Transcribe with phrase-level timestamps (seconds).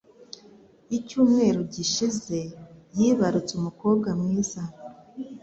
[0.97, 2.37] Icyumweru gishize
[2.97, 4.61] yibarutse umukobwa mwiza